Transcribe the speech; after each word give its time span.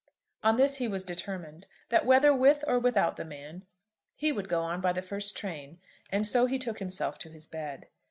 On 0.41 0.55
this 0.57 0.77
he 0.77 0.87
was 0.87 1.03
determined, 1.03 1.67
that 1.89 2.07
whether 2.07 2.33
with 2.33 2.63
or 2.65 2.79
without 2.79 3.17
the 3.17 3.23
man, 3.23 3.65
he 4.15 4.31
would 4.31 4.49
go 4.49 4.61
on 4.63 4.81
by 4.81 4.93
the 4.93 5.01
first 5.03 5.37
train; 5.37 5.79
and 6.09 6.25
so 6.25 6.47
he 6.47 6.57
took 6.57 6.79
himself 6.79 7.19
to 7.19 7.29
his 7.29 7.45
bed. 7.45 7.85